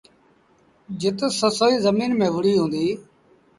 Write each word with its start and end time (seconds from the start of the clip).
جت 0.99 1.19
سسئيٚ 1.39 1.81
زميݩ 1.85 2.17
ميݩ 2.19 2.33
وُهڙيٚ 2.33 2.59
هُݩديٚ۔ 2.61 2.95